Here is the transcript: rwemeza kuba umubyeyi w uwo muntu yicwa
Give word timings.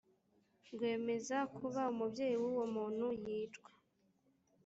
rwemeza 0.73 1.37
kuba 1.55 1.81
umubyeyi 1.93 2.35
w 2.41 2.45
uwo 2.51 2.65
muntu 2.75 3.05
yicwa 3.25 3.71